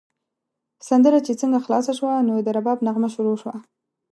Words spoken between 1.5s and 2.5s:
خلاصه شوه، نو د